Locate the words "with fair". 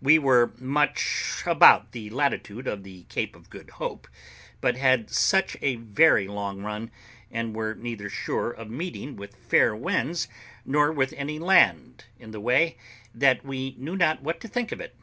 9.16-9.74